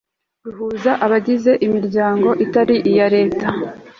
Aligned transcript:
ruhuza 0.45 0.91
abagize 1.05 1.51
imiryango 1.67 2.29
itari 2.45 2.75
iya 2.89 3.07
leta 3.15 3.47